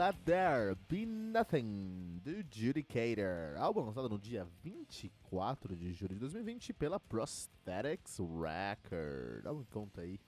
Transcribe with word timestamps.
Let 0.00 0.16
There 0.24 0.74
Be 0.88 1.04
Nothing, 1.04 2.22
do 2.24 2.42
Judicator, 2.50 3.54
álbum 3.58 3.84
lançado 3.84 4.08
no 4.08 4.18
dia 4.18 4.48
24 4.64 5.76
de 5.76 5.92
julho 5.92 6.14
de 6.14 6.20
2020 6.20 6.72
pela 6.72 6.98
Prosthetics 6.98 8.16
Record. 8.18 9.66
Que 9.66 9.70
conta 9.70 10.00
aí 10.00 10.18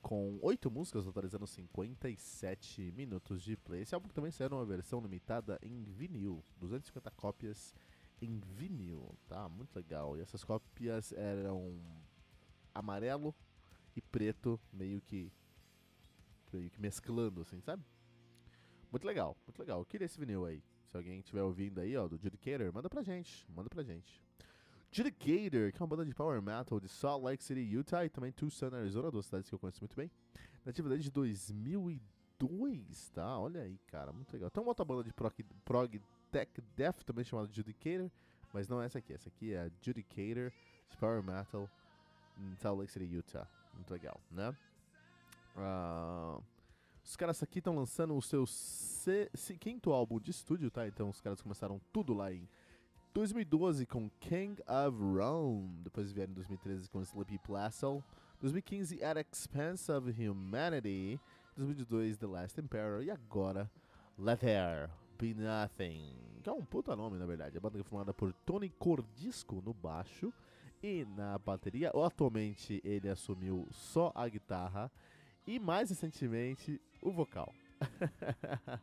com 0.00 0.38
8 0.40 0.70
músicas, 0.70 1.04
totalizando 1.04 1.46
57 1.46 2.90
minutos 2.92 3.42
de 3.42 3.54
play. 3.54 3.82
Esse 3.82 3.94
álbum 3.94 4.08
também 4.08 4.30
saiu 4.30 4.48
numa 4.48 4.64
versão 4.64 4.98
limitada 5.02 5.58
em 5.62 5.84
vinil, 5.84 6.42
250 6.56 7.10
cópias 7.10 7.74
em 8.22 8.40
vinil, 8.40 9.14
tá? 9.28 9.46
Muito 9.46 9.76
legal. 9.76 10.16
E 10.16 10.22
essas 10.22 10.42
cópias 10.42 11.12
eram 11.12 11.78
amarelo 12.74 13.34
e 13.94 14.00
preto, 14.00 14.58
meio 14.72 15.02
que 15.02 15.30
meio 16.50 16.70
que 16.70 16.80
mesclando, 16.80 17.42
assim, 17.42 17.60
sabe? 17.60 17.84
Muito 18.92 19.06
legal, 19.06 19.34
muito 19.46 19.58
legal. 19.58 19.78
Eu 19.80 19.86
queria 19.86 20.04
esse 20.04 20.20
vinil 20.20 20.44
aí. 20.44 20.62
Se 20.84 20.96
alguém 20.98 21.18
estiver 21.20 21.42
ouvindo 21.42 21.80
aí, 21.80 21.96
ó, 21.96 22.06
do 22.06 22.18
Judicator, 22.18 22.70
manda 22.70 22.90
pra 22.90 23.02
gente, 23.02 23.46
manda 23.48 23.70
pra 23.70 23.82
gente. 23.82 24.22
Judicator, 24.90 25.72
que 25.72 25.78
é 25.78 25.80
uma 25.80 25.86
banda 25.86 26.04
de 26.04 26.14
power 26.14 26.42
metal 26.42 26.78
de 26.78 26.90
Salt 26.90 27.24
Lake 27.24 27.42
City, 27.42 27.62
Utah 27.62 28.04
e 28.04 28.10
também 28.10 28.30
Tucson, 28.30 28.66
Arizona, 28.66 29.10
duas 29.10 29.24
cidades 29.24 29.48
que 29.48 29.54
eu 29.54 29.58
conheço 29.58 29.80
muito 29.80 29.96
bem. 29.96 30.10
Nativa 30.66 30.90
desde 30.90 31.10
2002, 31.10 33.08
tá? 33.14 33.38
Olha 33.38 33.62
aí, 33.62 33.78
cara, 33.86 34.12
muito 34.12 34.30
legal. 34.30 34.50
Tem 34.50 34.62
uma 34.62 34.68
outra 34.68 34.84
banda 34.84 35.02
de 35.02 35.12
prog, 35.14 35.42
prog 35.64 35.98
tech 36.30 36.60
death 36.76 37.02
também 37.04 37.24
chamada 37.24 37.48
Judicator, 37.50 38.10
mas 38.52 38.68
não 38.68 38.82
é 38.82 38.84
essa 38.84 38.98
aqui. 38.98 39.14
Essa 39.14 39.30
aqui 39.30 39.54
é 39.54 39.62
a 39.62 39.70
Judicator 39.80 40.52
de 40.90 40.96
power 40.98 41.22
metal 41.22 41.66
em 42.36 42.54
Salt 42.56 42.78
Lake 42.78 42.92
City, 42.92 43.06
Utah. 43.06 43.48
Muito 43.72 43.90
legal, 43.90 44.20
né? 44.30 44.54
Uh, 45.56 46.11
os 47.04 47.16
caras 47.16 47.42
aqui 47.42 47.58
estão 47.58 47.74
lançando 47.74 48.14
o 48.14 48.22
seu 48.22 48.44
quinto 49.58 49.92
álbum 49.92 50.20
de 50.20 50.30
estúdio, 50.30 50.70
tá? 50.70 50.86
Então 50.86 51.08
os 51.08 51.20
caras 51.20 51.42
começaram 51.42 51.80
tudo 51.92 52.14
lá 52.14 52.32
em 52.32 52.48
2012 53.12 53.84
com 53.86 54.08
King 54.20 54.62
of 54.62 54.96
Rome, 54.98 55.82
depois 55.82 56.12
vieram 56.12 56.32
em 56.32 56.34
2013 56.34 56.88
com 56.88 57.02
Sleepy 57.02 57.38
Plassel, 57.38 58.02
2015 58.40 59.04
At 59.04 59.18
Expense 59.18 59.92
of 59.92 60.08
Humanity, 60.10 61.20
2022 61.56 62.16
The 62.16 62.26
Last 62.26 62.60
Emperor 62.60 63.02
e 63.02 63.10
agora 63.10 63.70
Let 64.16 64.40
There 64.40 64.88
Be 65.18 65.34
Nothing, 65.34 66.16
que 66.42 66.48
é 66.48 66.52
um 66.52 66.64
puta 66.64 66.96
nome 66.96 67.18
na 67.18 67.26
verdade. 67.26 67.58
A 67.58 67.60
banda 67.60 67.78
é 67.78 67.82
formada 67.82 68.14
por 68.14 68.32
Tony 68.32 68.70
Cordisco 68.70 69.60
no 69.64 69.74
baixo 69.74 70.32
e 70.82 71.04
na 71.04 71.38
bateria. 71.38 71.90
Atualmente 71.90 72.80
ele 72.82 73.08
assumiu 73.08 73.68
só 73.70 74.10
a 74.14 74.26
guitarra 74.26 74.90
e 75.46 75.58
mais 75.58 75.90
recentemente 75.90 76.80
o 77.00 77.10
vocal. 77.10 77.52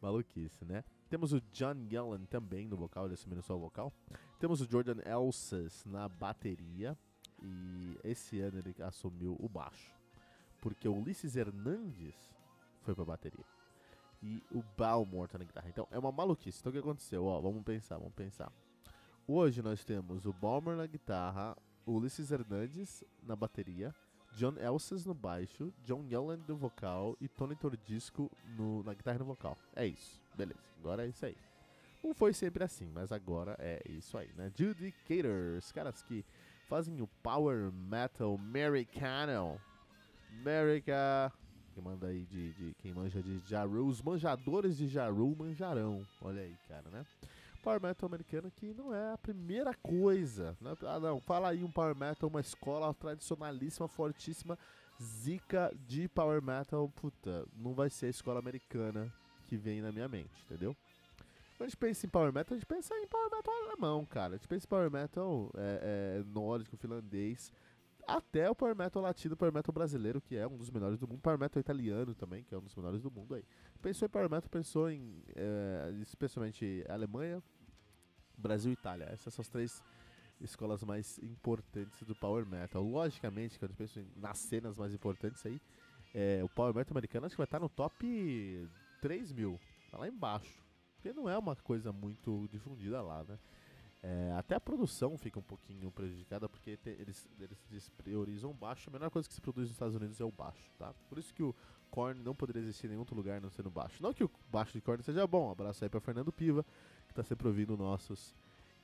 Maluquice, 0.00 0.64
né? 0.64 0.84
Temos 1.08 1.32
o 1.32 1.40
John 1.52 1.86
Yellen 1.90 2.26
também 2.26 2.66
no 2.66 2.76
vocal, 2.76 3.04
ele 3.04 3.14
assumindo 3.14 3.42
só 3.42 3.56
o 3.56 3.60
vocal. 3.60 3.92
Temos 4.38 4.60
o 4.60 4.68
Jordan 4.68 5.00
Elsas 5.04 5.84
na 5.84 6.08
bateria. 6.08 6.98
E 7.42 7.98
esse 8.02 8.40
ano 8.40 8.58
ele 8.58 8.74
assumiu 8.82 9.36
o 9.38 9.48
baixo. 9.48 9.94
Porque 10.60 10.88
o 10.88 10.94
Ulisses 10.94 11.36
Hernandes 11.36 12.14
foi 12.80 12.94
pra 12.94 13.04
bateria. 13.04 13.44
E 14.22 14.42
o 14.50 14.62
Balmore 14.76 15.28
tá 15.28 15.38
na 15.38 15.44
guitarra. 15.44 15.68
Então 15.68 15.86
é 15.90 15.98
uma 15.98 16.10
maluquice. 16.10 16.58
Então 16.60 16.70
o 16.70 16.72
que 16.72 16.78
aconteceu? 16.78 17.24
Ó, 17.24 17.40
vamos 17.40 17.62
pensar, 17.62 17.98
vamos 17.98 18.14
pensar. 18.14 18.50
Hoje 19.28 19.60
nós 19.60 19.84
temos 19.84 20.24
o 20.24 20.32
Balmer 20.32 20.76
na 20.76 20.86
guitarra, 20.86 21.56
o 21.84 21.92
Ulisses 21.92 22.30
Hernandes 22.30 23.04
na 23.22 23.36
bateria, 23.36 23.94
John 24.36 24.54
Elsas 24.58 25.06
no 25.06 25.14
baixo, 25.14 25.72
John 25.82 26.04
Yellen 26.10 26.44
no 26.46 26.56
vocal 26.56 27.16
e 27.18 27.26
Tony 27.26 27.56
Tordisco 27.56 28.30
no, 28.54 28.82
na 28.82 28.92
guitarra 28.92 29.16
e 29.16 29.20
no 29.20 29.24
vocal. 29.24 29.56
É 29.74 29.86
isso, 29.86 30.20
beleza. 30.36 30.60
Agora 30.78 31.06
é 31.06 31.08
isso 31.08 31.24
aí. 31.24 31.34
Não 32.04 32.12
foi 32.12 32.34
sempre 32.34 32.62
assim, 32.62 32.86
mas 32.94 33.10
agora 33.10 33.56
é 33.58 33.80
isso 33.88 34.18
aí, 34.18 34.30
né? 34.36 34.52
Judicators, 34.54 35.72
caras 35.72 36.02
que 36.02 36.22
fazem 36.68 37.00
o 37.00 37.06
power 37.22 37.72
metal 37.72 38.34
americano. 38.34 39.58
America. 40.38 41.32
Que 41.74 41.80
manda 41.80 42.08
aí 42.08 42.26
de, 42.26 42.52
de 42.52 42.74
quem 42.74 42.92
manja 42.92 43.22
de 43.22 43.40
Jaru. 43.48 43.86
Os 43.86 44.02
manjadores 44.02 44.76
de 44.76 44.86
Jaru 44.86 45.34
manjarão. 45.34 46.06
Olha 46.20 46.42
aí, 46.42 46.54
cara, 46.68 46.90
né? 46.90 47.06
Power 47.66 47.82
metal 47.82 48.06
americano 48.06 48.48
que 48.48 48.72
não 48.72 48.94
é 48.94 49.12
a 49.12 49.18
primeira 49.18 49.74
coisa. 49.74 50.56
Né? 50.60 50.72
Ah, 50.82 51.00
não, 51.00 51.20
fala 51.20 51.48
aí 51.48 51.64
um 51.64 51.70
power 51.70 51.96
metal, 51.96 52.30
uma 52.30 52.40
escola 52.40 52.94
tradicionalíssima, 52.94 53.88
fortíssima, 53.88 54.56
zica 55.02 55.74
de 55.84 56.06
power 56.06 56.40
metal, 56.40 56.88
puta, 56.94 57.44
não 57.56 57.74
vai 57.74 57.90
ser 57.90 58.06
a 58.06 58.10
escola 58.10 58.38
americana 58.38 59.12
que 59.48 59.56
vem 59.56 59.82
na 59.82 59.90
minha 59.90 60.06
mente, 60.06 60.30
entendeu? 60.44 60.76
Quando 61.56 61.62
a 61.62 61.66
gente 61.66 61.76
pensa 61.76 62.06
em 62.06 62.08
power 62.08 62.32
metal, 62.32 62.54
a 62.54 62.58
gente 62.58 62.66
pensa 62.66 62.94
em 62.94 63.06
power 63.08 63.30
metal 63.32 63.54
alemão, 63.64 64.06
cara. 64.06 64.34
A 64.34 64.36
gente 64.36 64.46
pensa 64.46 64.64
em 64.64 64.68
power 64.68 64.90
metal 64.90 65.50
é, 65.56 66.20
é, 66.20 66.24
nórdico, 66.24 66.76
finlandês, 66.76 67.50
até 68.06 68.48
o 68.48 68.54
power 68.54 68.76
metal 68.76 69.02
latino, 69.02 69.36
power 69.36 69.52
metal 69.52 69.72
brasileiro, 69.72 70.20
que 70.20 70.36
é 70.36 70.46
um 70.46 70.56
dos 70.56 70.70
melhores 70.70 70.98
do 70.98 71.08
mundo, 71.08 71.20
power 71.20 71.38
metal 71.38 71.58
italiano 71.58 72.14
também, 72.14 72.44
que 72.44 72.54
é 72.54 72.58
um 72.58 72.62
dos 72.62 72.76
melhores 72.76 73.02
do 73.02 73.10
mundo 73.10 73.34
aí. 73.34 73.44
Pensou 73.82 74.06
em 74.06 74.08
power 74.08 74.30
metal, 74.30 74.48
pensou 74.48 74.88
em, 74.88 75.24
é, 75.34 75.92
especialmente 76.00 76.84
Alemanha, 76.88 77.42
Brasil 78.36 78.70
e 78.70 78.74
Itália. 78.74 79.06
Essas 79.12 79.34
são 79.34 79.42
as 79.42 79.48
três 79.48 79.82
escolas 80.40 80.82
mais 80.84 81.18
importantes 81.18 82.02
do 82.02 82.14
Power 82.14 82.46
Metal. 82.46 82.82
Logicamente, 82.82 83.58
quando 83.58 83.72
eu 83.72 83.76
penso 83.76 84.04
nas 84.16 84.38
cenas 84.38 84.76
mais 84.76 84.92
importantes 84.92 85.44
aí, 85.46 85.60
é, 86.14 86.42
o 86.42 86.48
Power 86.48 86.74
Metal 86.74 86.92
americano 86.92 87.26
acho 87.26 87.34
que 87.34 87.40
vai 87.40 87.46
estar 87.46 87.60
no 87.60 87.68
top 87.68 88.68
3 89.00 89.32
mil. 89.32 89.58
Tá 89.90 89.98
lá 89.98 90.08
embaixo. 90.08 90.64
Porque 90.94 91.12
não 91.12 91.28
é 91.28 91.36
uma 91.38 91.54
coisa 91.56 91.92
muito 91.92 92.48
difundida 92.50 93.02
lá, 93.02 93.24
né? 93.24 93.38
É, 94.02 94.32
até 94.36 94.54
a 94.54 94.60
produção 94.60 95.16
fica 95.18 95.38
um 95.38 95.42
pouquinho 95.42 95.90
prejudicada 95.90 96.48
porque 96.48 96.76
te, 96.76 96.90
eles, 96.90 97.28
eles 97.70 97.88
priorizam 97.90 98.52
baixo. 98.52 98.88
A 98.88 98.92
menor 98.92 99.10
coisa 99.10 99.28
que 99.28 99.34
se 99.34 99.40
produz 99.40 99.68
nos 99.68 99.74
Estados 99.74 99.96
Unidos 99.96 100.20
é 100.20 100.24
o 100.24 100.30
baixo, 100.30 100.70
tá? 100.78 100.94
Por 101.08 101.18
isso 101.18 101.34
que 101.34 101.42
o 101.42 101.54
Korn 101.90 102.22
não 102.22 102.34
poderia 102.34 102.60
existir 102.60 102.86
em 102.86 102.90
nenhum 102.90 103.00
outro 103.00 103.16
lugar 103.16 103.40
não 103.40 103.50
sendo 103.50 103.70
baixo. 103.70 104.02
Não 104.02 104.12
que 104.12 104.22
o 104.22 104.30
baixo 104.50 104.72
de 104.72 104.80
Korn 104.80 105.02
seja 105.02 105.26
bom. 105.26 105.48
Um 105.48 105.50
abraço 105.50 105.82
aí 105.84 105.90
pra 105.90 106.00
Fernando 106.00 106.32
Piva, 106.32 106.64
tá 107.16 107.24
sempre 107.24 107.48
ouvindo 107.48 107.76
nossos 107.76 108.34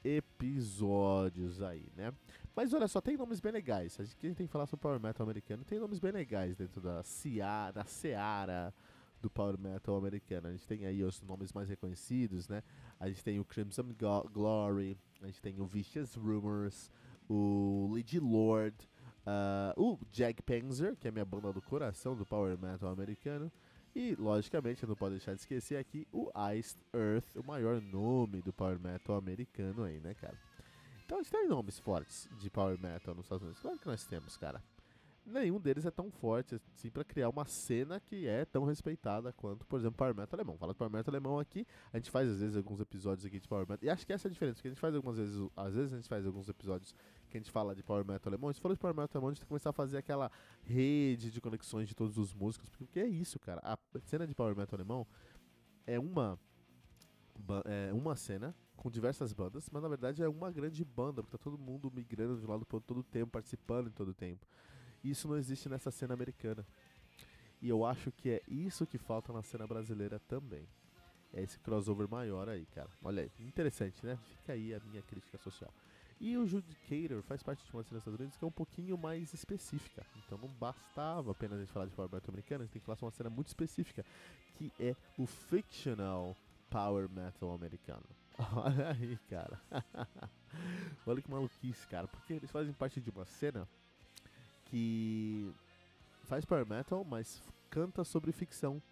episódios 0.05 1.63
aí, 1.63 1.87
né? 1.97 2.13
Mas 2.55 2.73
olha 2.73 2.89
só, 2.89 3.01
tem 3.01 3.17
nomes 3.17 3.41
bem 3.41 3.53
legais. 3.53 3.99
A 3.99 4.05
gente, 4.05 4.17
tem 4.17 4.47
que 4.47 4.53
falar 4.53 4.67
sobre 4.67 4.83
Power 4.83 5.01
Metal 5.01 5.25
americano. 5.25 5.65
Tem 5.65 5.79
nomes 5.79 5.99
bem 5.99 6.13
legais 6.13 6.57
dentro 6.57 6.81
da 6.81 7.03
Seara, 7.03 7.73
da 7.73 7.85
Seara 7.85 8.75
do 9.21 9.31
Power 9.31 9.57
Metal 9.59 9.97
americano. 9.97 10.49
A 10.49 10.53
gente 10.53 10.67
tem 10.67 10.85
aí 10.85 11.03
os 11.05 11.23
nomes 11.23 11.53
mais 11.53 11.69
reconhecidos, 11.69 12.49
né? 12.49 12.63
A 12.99 13.09
gente 13.09 13.23
tem 13.23 13.39
o 13.39 13.45
Crimson 13.45 13.95
Glory, 14.33 14.99
a 15.23 15.27
gente 15.27 15.41
tem 15.41 15.61
o 15.61 15.65
Vicious 15.65 16.15
Rumors, 16.15 16.91
o 17.29 17.89
Lady 17.95 18.19
Lord, 18.19 18.77
uh, 19.27 19.81
o 19.81 19.99
Jack 20.11 20.43
Panzer, 20.43 20.97
que 20.97 21.07
é 21.07 21.11
a 21.11 21.13
minha 21.13 21.25
banda 21.25 21.53
do 21.53 21.63
coração 21.63 22.17
do 22.17 22.27
Power 22.27 22.59
Metal 22.59 22.91
americano. 22.91 23.51
E, 23.95 24.15
logicamente, 24.15 24.87
não 24.87 24.97
pode 24.97 25.17
deixar 25.17 25.35
de 25.35 25.41
esquecer 25.41 25.77
aqui 25.77 26.07
o 26.13 26.31
Iced 26.55 26.79
Earth, 26.95 27.37
o 27.37 27.43
maior 27.43 27.81
nome 27.81 28.41
do 28.41 28.53
Power 28.53 28.79
Metal 28.79 29.17
americano 29.17 29.85
aí, 29.85 30.01
né, 30.01 30.15
cara? 30.15 30.39
Então 31.05 31.19
a 31.19 31.23
gente 31.23 31.31
tem 31.31 31.47
nomes 31.47 31.79
fortes 31.79 32.29
de 32.39 32.49
Power 32.49 32.81
Metal 32.81 33.15
nos 33.15 33.27
Estados 33.27 33.43
Unidos. 33.43 33.61
Claro 33.61 33.79
que 33.79 33.87
nós 33.87 34.07
temos, 34.07 34.37
cara 34.37 34.63
nenhum 35.25 35.61
deles 35.61 35.87
é 35.87 35.91
tão 35.91 36.11
forte 36.11 36.61
assim 36.77 36.91
para 36.91 37.05
criar 37.05 37.29
uma 37.29 37.45
cena 37.45 38.01
que 38.01 38.27
é 38.27 38.45
tão 38.45 38.65
respeitada 38.65 39.33
quanto, 39.33 39.65
por 39.67 39.79
exemplo, 39.79 39.97
Power 39.97 40.15
Metal 40.15 40.39
alemão. 40.39 40.57
Fala 40.59 40.73
de 40.73 40.79
Power 40.79 40.93
Metal 40.93 41.13
alemão 41.13 41.39
aqui, 41.39 41.67
a 41.93 41.97
gente 41.97 42.11
faz 42.11 42.29
às 42.29 42.41
vezes 42.41 42.57
alguns 42.57 42.81
episódios 42.81 43.25
aqui 43.25 43.39
de 43.39 43.49
Power 43.49 43.67
Metal. 43.69 43.87
E 43.87 43.91
acho 43.91 44.07
que 44.07 44.13
essa 44.13 44.29
é 44.29 44.31
a 44.31 44.33
diferença, 44.33 44.57
porque 44.57 44.69
a 44.69 44.71
gente 44.71 44.81
faz 44.81 44.95
algumas 44.95 45.19
vezes, 45.19 45.51
às 45.57 45.75
vezes 45.75 45.93
a 45.93 45.97
gente 45.97 46.09
faz 46.09 46.27
alguns 46.27 46.49
episódios 46.49 46.95
que 47.33 47.39
a 47.39 47.41
gente 47.41 47.51
fala 47.51 47.75
de 47.75 47.83
Power 47.83 48.05
Metal 48.05 48.31
alemão. 48.31 48.53
Se 48.53 48.61
for 48.61 48.73
de 48.73 48.79
Power 48.79 48.95
Metal 48.95 49.09
alemão, 49.15 49.31
a 49.31 49.33
gente 49.33 49.41
tem 49.41 49.47
que 49.47 49.49
começar 49.49 49.71
a 49.71 49.73
fazer 49.73 49.99
aquela 49.99 50.31
rede 50.63 51.31
de 51.31 51.41
conexões 51.41 51.89
de 51.89 51.95
todos 51.95 52.19
os 52.19 52.33
músicos, 52.33 52.69
porque 52.69 53.01
é 53.01 53.07
isso, 53.07 53.39
cara. 53.41 53.61
A 53.65 53.79
cena 54.05 54.27
de 54.27 54.35
Power 54.35 54.55
Metal 54.57 54.77
alemão 54.79 55.07
é 55.87 55.99
uma 55.99 56.39
é 57.65 57.93
uma 57.93 58.15
cena 58.15 58.55
com 58.77 58.91
diversas 58.91 59.33
bandas, 59.33 59.69
mas 59.71 59.83
na 59.83 59.89
verdade 59.89 60.23
é 60.23 60.29
uma 60.29 60.51
grande 60.51 60.85
banda, 60.85 61.23
porque 61.23 61.37
tá 61.37 61.43
todo 61.43 61.59
mundo 61.59 61.91
migrando 61.91 62.39
de 62.39 62.47
um 62.47 62.51
lado 62.51 62.65
para 62.67 62.77
outro 62.77 62.95
todo 62.95 63.03
tempo, 63.03 63.33
participando 63.33 63.89
em 63.89 63.93
todo 63.93 64.13
tempo. 64.15 64.47
Isso 65.03 65.27
não 65.27 65.37
existe 65.37 65.69
nessa 65.69 65.91
cena 65.91 66.15
americana. 66.15 66.67
E 67.61 67.69
eu 67.69 67.85
acho 67.85 68.13
que 68.13 68.31
é 68.31 68.43
isso 68.49 68.87
que 68.87 68.99
falta 68.99 69.33
na 69.33 69.43
cena 69.43 69.67
brasileira 69.67 70.19
também. 70.21 70.69
é 71.33 71.43
esse 71.43 71.59
crossover 71.61 72.09
maior 72.09 72.49
aí, 72.49 72.67
cara. 72.67 72.91
Olha 73.03 73.23
aí, 73.23 73.31
interessante, 73.41 74.05
né? 74.05 74.19
Fica 74.37 74.53
aí 74.53 74.75
a 74.75 74.81
minha 74.81 75.03
crítica 75.03 75.39
social. 75.39 75.73
E 76.21 76.37
o 76.37 76.47
Judicator 76.47 77.23
faz 77.23 77.43
parte 77.43 77.65
de 77.65 77.73
uma 77.73 77.83
Estados 77.83 78.07
Unidos 78.07 78.37
que 78.37 78.45
é 78.45 78.47
um 78.47 78.53
pouquinho 78.53 78.97
mais 78.97 79.33
específica. 79.35 80.07
Então 80.25 80.39
não 80.39 80.49
bastava 80.49 81.33
apenas 81.33 81.59
a 81.59 81.61
gente 81.61 81.73
falar 81.73 81.87
de 81.87 81.93
Power 81.93 82.11
Metal 82.13 82.31
americano, 82.31 82.63
a 82.63 82.65
gente 82.65 82.73
tem 82.73 82.81
que 82.81 82.87
falar 82.87 82.97
sobre 82.97 83.07
uma 83.07 83.17
cena 83.17 83.31
muito 83.31 83.49
específica, 83.49 84.05
que 84.55 84.73
é 84.79 84.95
o 85.19 85.27
Fictional 85.27 86.37
Power 86.71 87.09
Metal 87.09 87.53
americano. 87.53 88.05
Olha 88.57 88.91
aí, 88.91 89.19
cara. 89.29 89.61
Olha 91.07 91.21
que 91.21 91.31
maluquice, 91.31 91.87
cara. 91.89 92.07
Porque 92.09 92.33
eles 92.33 92.51
fazem 92.51 92.73
parte 92.73 93.01
de 93.01 93.11
uma 93.11 93.25
cena 93.25 93.69
que 94.67 95.53
faz 96.25 96.45
Power 96.45 96.67
Metal, 96.67 97.05
mas 97.05 97.43
canta 97.69 98.05
sobre 98.05 98.33
ficção. 98.33 98.83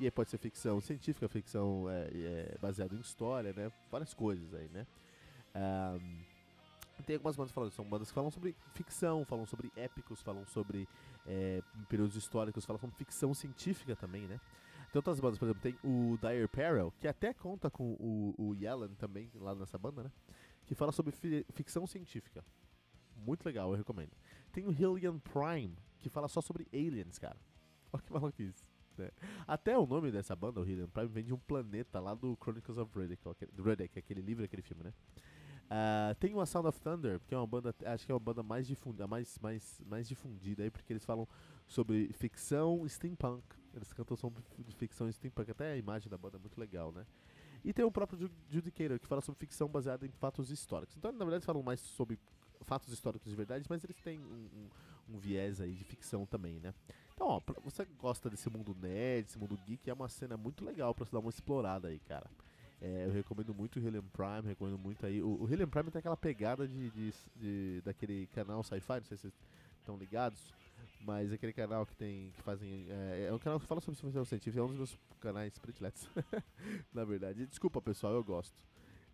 E 0.00 0.04
aí 0.04 0.10
pode 0.10 0.30
ser 0.30 0.38
ficção 0.38 0.80
científica, 0.80 1.28
ficção 1.28 1.90
é, 1.90 2.08
é, 2.14 2.58
baseada 2.60 2.94
em 2.94 3.00
história, 3.00 3.52
né? 3.52 3.70
Várias 3.90 4.14
coisas 4.14 4.54
aí, 4.54 4.68
né? 4.68 4.86
Um, 5.54 6.22
tem 7.02 7.16
algumas 7.16 7.36
bandas 7.36 7.52
falando, 7.52 7.70
são 7.70 7.84
bandas 7.84 8.08
que 8.08 8.14
falam 8.14 8.30
sobre 8.30 8.56
ficção, 8.74 9.24
falam 9.24 9.46
sobre 9.46 9.72
épicos, 9.76 10.20
falam 10.22 10.44
sobre 10.46 10.88
é, 11.26 11.62
períodos 11.88 12.16
históricos, 12.16 12.64
falam 12.64 12.80
sobre 12.80 12.96
ficção 12.96 13.32
científica 13.34 13.96
também, 13.96 14.26
né? 14.26 14.40
Tem 14.92 14.98
outras 14.98 15.20
bandas, 15.20 15.38
por 15.38 15.44
exemplo, 15.44 15.62
tem 15.62 15.78
o 15.84 16.18
Dire 16.18 16.48
Peril, 16.48 16.92
que 16.98 17.06
até 17.06 17.34
conta 17.34 17.70
com 17.70 17.92
o, 18.00 18.34
o 18.38 18.54
Yellen 18.54 18.94
também, 18.94 19.30
lá 19.34 19.54
nessa 19.54 19.76
banda, 19.76 20.04
né? 20.04 20.12
Que 20.64 20.74
fala 20.74 20.92
sobre 20.92 21.12
fi 21.12 21.44
ficção 21.52 21.86
científica. 21.86 22.42
Muito 23.16 23.44
legal, 23.44 23.70
eu 23.70 23.76
recomendo. 23.76 24.12
Tem 24.52 24.66
o 24.66 24.72
Hillian 24.72 25.18
Prime, 25.18 25.76
que 25.98 26.08
fala 26.08 26.28
só 26.28 26.40
sobre 26.40 26.66
aliens, 26.72 27.18
cara. 27.18 27.36
Olha 27.92 28.02
que 28.02 28.12
maluquice. 28.12 28.64
Né? 28.96 29.10
Até 29.46 29.76
o 29.76 29.86
nome 29.86 30.10
dessa 30.10 30.34
banda, 30.34 30.60
o 30.60 30.66
Hillian 30.66 30.88
Prime, 30.88 31.08
vem 31.08 31.24
de 31.24 31.34
um 31.34 31.38
planeta 31.38 32.00
lá 32.00 32.14
do 32.14 32.36
Chronicles 32.40 32.78
of 32.78 32.98
Riddick, 32.98 33.22
Riddick 33.56 33.98
aquele 33.98 34.20
livro, 34.20 34.44
aquele 34.44 34.62
filme, 34.62 34.84
né? 34.84 34.92
Uh, 35.68 36.14
tem 36.14 36.32
uma 36.32 36.46
Sound 36.46 36.66
of 36.66 36.80
Thunder, 36.80 37.20
que 37.28 37.34
é 37.34 37.38
uma 37.38 37.46
banda, 37.46 37.74
acho 37.84 38.06
que 38.06 38.10
é 38.10 38.14
uma 38.14 38.20
banda 38.20 38.42
mais 38.42 38.66
difundida, 38.66 39.06
mais, 39.06 39.38
mais, 39.38 39.80
mais 39.86 40.08
difundida 40.08 40.62
aí, 40.62 40.70
porque 40.70 40.92
eles 40.92 41.04
falam 41.04 41.28
sobre 41.66 42.10
ficção 42.14 42.88
steampunk. 42.88 43.44
Eles 43.74 43.92
cantam 43.92 44.16
sobre 44.16 44.42
ficção 44.78 45.10
steampunk, 45.12 45.50
até 45.50 45.72
a 45.72 45.76
imagem 45.76 46.08
da 46.08 46.16
banda 46.16 46.38
é 46.38 46.40
muito 46.40 46.58
legal, 46.58 46.90
né? 46.90 47.06
E 47.62 47.72
tem 47.72 47.84
o 47.84 47.92
próprio 47.92 48.30
Judicator, 48.48 48.98
que 48.98 49.06
fala 49.06 49.20
sobre 49.20 49.40
ficção 49.40 49.68
baseada 49.68 50.06
em 50.06 50.10
fatos 50.12 50.50
históricos. 50.50 50.96
Então, 50.96 51.12
na 51.12 51.18
verdade, 51.18 51.36
eles 51.36 51.44
falam 51.44 51.62
mais 51.62 51.80
sobre 51.80 52.18
fatos 52.62 52.92
históricos 52.92 53.30
de 53.30 53.36
verdade, 53.36 53.66
mas 53.68 53.84
eles 53.84 54.00
têm 54.00 54.18
um, 54.18 54.48
um, 55.10 55.14
um 55.14 55.18
viés 55.18 55.60
aí 55.60 55.74
de 55.74 55.84
ficção 55.84 56.24
também, 56.24 56.58
né? 56.60 56.72
Então, 57.14 57.26
ó, 57.26 57.42
você 57.62 57.84
gosta 57.98 58.30
desse 58.30 58.48
mundo 58.48 58.74
nerd, 58.80 59.24
desse 59.24 59.38
mundo 59.38 59.58
geek, 59.66 59.90
é 59.90 59.92
uma 59.92 60.08
cena 60.08 60.36
muito 60.36 60.64
legal 60.64 60.94
pra 60.94 61.04
você 61.04 61.12
dar 61.12 61.18
uma 61.18 61.30
explorada 61.30 61.88
aí, 61.88 61.98
cara. 62.00 62.30
É, 62.80 63.06
eu 63.06 63.12
recomendo 63.12 63.52
muito 63.52 63.80
o 63.80 63.86
Helium 63.86 64.04
Prime, 64.12 64.46
recomendo 64.46 64.78
muito 64.78 65.04
aí. 65.04 65.22
O, 65.22 65.42
o 65.42 65.52
Helium 65.52 65.68
Prime 65.68 65.90
tem 65.90 65.98
aquela 65.98 66.16
pegada 66.16 66.66
de, 66.66 66.90
de, 66.90 67.14
de 67.36 67.80
daquele 67.84 68.26
canal 68.28 68.62
Sci-Fi, 68.62 69.00
não 69.00 69.04
sei 69.04 69.16
se 69.16 69.22
vocês 69.22 69.34
estão 69.80 69.96
ligados, 69.96 70.54
mas 71.00 71.32
aquele 71.32 71.52
canal 71.52 71.84
que 71.84 71.94
tem. 71.96 72.30
que 72.30 72.42
fazem. 72.42 72.86
É, 72.88 73.26
é 73.28 73.32
um 73.32 73.38
canal 73.38 73.58
que 73.58 73.66
fala 73.66 73.80
sobre 73.80 74.00
ficção 74.00 74.24
científica, 74.24 74.60
é 74.60 74.62
um 74.62 74.68
dos 74.68 74.76
meus 74.76 74.98
canais 75.20 75.58
prediletos. 75.58 76.08
Na 76.92 77.04
verdade. 77.04 77.46
Desculpa 77.46 77.80
pessoal, 77.82 78.14
eu 78.14 78.22
gosto 78.22 78.54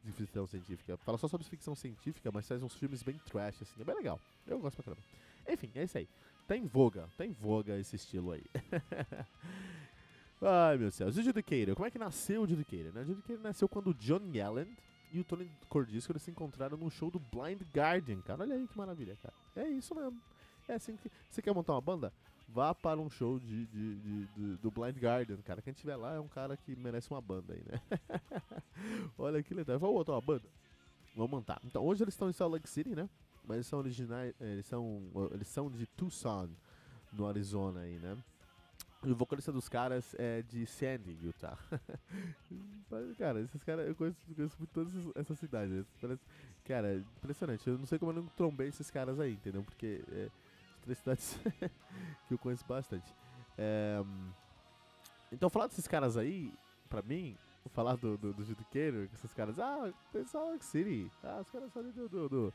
de 0.04 0.12
ficção 0.12 0.46
científica. 0.46 0.96
Fala 0.98 1.16
só 1.16 1.26
sobre 1.26 1.46
ficção 1.46 1.74
científica, 1.74 2.30
mas 2.30 2.46
faz 2.46 2.62
uns 2.62 2.74
filmes 2.74 3.02
bem 3.02 3.18
trash, 3.24 3.62
assim, 3.62 3.80
é 3.80 3.84
bem 3.84 3.94
legal. 3.94 4.20
Eu 4.46 4.58
gosto 4.58 4.76
pra 4.76 4.84
caramba. 4.84 5.02
Enfim, 5.48 5.70
é 5.74 5.84
isso 5.84 5.96
aí. 5.96 6.08
Tá 6.46 6.56
em 6.56 6.66
voga, 6.66 7.08
tá 7.16 7.24
em 7.24 7.32
voga 7.32 7.78
esse 7.78 7.96
estilo 7.96 8.32
aí. 8.32 8.44
Ai, 10.46 10.76
meu 10.76 10.90
céu. 10.90 11.08
O 11.08 11.10
Judicator. 11.10 11.74
Como 11.74 11.86
é 11.86 11.90
que 11.90 11.98
nasceu 11.98 12.42
o 12.42 12.46
Judicator? 12.46 12.92
Né? 12.92 13.00
O 13.00 13.04
Judicator 13.06 13.42
nasceu 13.42 13.66
quando 13.66 13.88
o 13.88 13.94
John 13.94 14.20
e 15.10 15.20
o 15.20 15.24
Tony 15.24 15.50
Cordisco 15.70 16.18
se 16.18 16.30
encontraram 16.30 16.76
num 16.76 16.90
show 16.90 17.10
do 17.10 17.18
Blind 17.18 17.62
Guardian, 17.74 18.20
cara. 18.20 18.42
Olha 18.42 18.56
aí 18.56 18.66
que 18.66 18.76
maravilha, 18.76 19.16
cara. 19.22 19.34
É 19.56 19.66
isso 19.68 19.94
mesmo. 19.94 20.20
É 20.68 20.74
assim 20.74 20.96
que... 20.96 21.10
Você 21.30 21.40
quer 21.40 21.54
montar 21.54 21.72
uma 21.72 21.80
banda? 21.80 22.12
Vá 22.48 22.74
para 22.74 23.00
um 23.00 23.08
show 23.08 23.38
de, 23.38 23.64
de, 23.66 23.94
de, 23.96 24.26
de 24.26 24.56
do 24.56 24.70
Blind 24.70 24.98
Guardian, 24.98 25.38
cara. 25.38 25.62
Quem 25.62 25.70
estiver 25.70 25.96
lá 25.96 26.14
é 26.14 26.20
um 26.20 26.28
cara 26.28 26.56
que 26.58 26.76
merece 26.76 27.10
uma 27.10 27.22
banda 27.22 27.54
aí, 27.54 27.62
né? 27.64 27.80
Olha 29.16 29.42
que 29.42 29.54
legal. 29.54 29.78
Vamos 29.78 29.96
montar 29.96 30.12
uma 30.12 30.20
banda? 30.20 30.44
Vamos 31.16 31.30
montar. 31.30 31.60
Então, 31.64 31.82
hoje 31.82 32.02
eles 32.02 32.12
estão 32.12 32.28
em 32.28 32.32
Salt 32.32 32.52
Lake 32.52 32.68
City, 32.68 32.94
né? 32.94 33.08
Mas 33.44 33.56
eles 33.56 33.66
são 33.66 33.78
originais... 33.78 34.34
Eles 34.40 34.66
são, 34.66 35.00
eles 35.30 35.48
são 35.48 35.70
de 35.70 35.86
Tucson, 35.86 36.50
no 37.12 37.26
Arizona 37.26 37.80
aí, 37.80 37.98
né? 37.98 38.16
O 39.06 39.14
vocalista 39.14 39.52
dos 39.52 39.68
caras 39.68 40.14
é 40.18 40.42
de 40.42 40.66
Sandy, 40.66 41.18
Utah. 41.22 41.58
cara, 43.18 43.40
esses 43.40 43.62
caras, 43.62 43.86
eu 43.86 43.94
conheço, 43.94 44.16
conheço 44.34 44.56
muito 44.58 44.70
todas 44.72 44.92
essas 45.14 45.38
cidades. 45.38 45.84
Parece, 46.00 46.22
cara, 46.64 46.96
impressionante. 46.96 47.68
Eu 47.68 47.78
não 47.78 47.86
sei 47.86 47.98
como 47.98 48.12
eu 48.12 48.22
não 48.22 48.26
trombei 48.28 48.68
esses 48.68 48.90
caras 48.90 49.20
aí, 49.20 49.32
entendeu? 49.32 49.62
Porque 49.62 50.02
é, 50.10 50.28
três 50.82 50.98
cidades 50.98 51.38
que 52.28 52.34
eu 52.34 52.38
conheço 52.38 52.64
bastante. 52.66 53.14
É, 53.58 54.02
então, 55.30 55.50
falar 55.50 55.66
desses 55.66 55.86
caras 55.86 56.16
aí, 56.16 56.52
pra 56.88 57.02
mim, 57.02 57.36
falar 57.70 57.96
do, 57.96 58.16
do, 58.16 58.32
do 58.32 58.44
Judiqueiro, 58.44 59.08
esses 59.12 59.32
caras, 59.34 59.58
ah, 59.58 59.92
tem 60.12 60.24
Salt 60.24 60.62
City. 60.62 61.10
Ah, 61.22 61.40
os 61.40 61.50
caras 61.50 61.72
são 61.72 61.82
do, 61.82 62.08
do, 62.08 62.28
do 62.28 62.54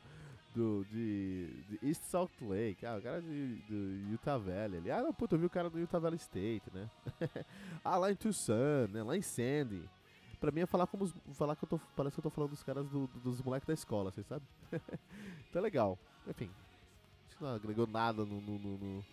do, 0.54 0.84
de, 0.90 1.48
de, 1.68 1.88
East 1.88 2.02
Salt 2.04 2.30
Lake. 2.40 2.84
Ah, 2.84 2.96
o 2.96 3.02
cara 3.02 3.20
de, 3.20 3.56
do 3.68 4.10
Utah 4.10 4.38
Valley 4.38 4.78
ali. 4.78 4.90
Ah, 4.90 5.02
não, 5.02 5.12
puta, 5.12 5.34
eu 5.34 5.38
vi 5.38 5.46
o 5.46 5.50
cara 5.50 5.70
do 5.70 5.78
Utah 5.78 5.98
Valley 5.98 6.16
State, 6.16 6.64
né? 6.72 6.90
ah, 7.84 7.96
lá 7.96 8.10
em 8.10 8.16
Tucson, 8.16 8.88
né? 8.90 9.02
Lá 9.02 9.16
em 9.16 9.22
Sandy. 9.22 9.88
Pra 10.40 10.50
mim 10.50 10.60
é 10.60 10.66
falar 10.66 10.86
como 10.86 11.06
falar 11.34 11.54
que 11.54 11.64
eu 11.64 11.68
tô. 11.68 11.78
Parece 11.94 12.14
que 12.14 12.20
eu 12.20 12.22
tô 12.22 12.30
falando 12.30 12.50
dos 12.50 12.62
caras 12.62 12.88
do, 12.88 13.06
do, 13.06 13.20
dos 13.20 13.42
moleques 13.42 13.66
da 13.66 13.74
escola, 13.74 14.10
vocês 14.10 14.26
sabem? 14.26 14.46
então 14.72 15.60
é 15.60 15.60
legal. 15.60 15.98
Enfim. 16.26 16.50
Que 17.36 17.42
não 17.42 17.50
agregou 17.50 17.86
nada 17.86 18.24
no, 18.24 18.40
no, 18.40 18.58
no, 18.58 19.04